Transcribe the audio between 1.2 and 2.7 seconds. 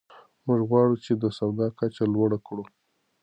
د سواد کچه لوړه کړو.